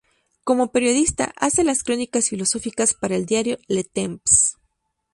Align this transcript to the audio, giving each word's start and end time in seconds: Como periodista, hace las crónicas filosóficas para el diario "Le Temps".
Como 0.43 0.71
periodista, 0.71 1.31
hace 1.35 1.63
las 1.63 1.83
crónicas 1.83 2.29
filosóficas 2.29 2.95
para 2.95 3.15
el 3.15 3.27
diario 3.27 3.59
"Le 3.67 3.83
Temps". 3.83 4.57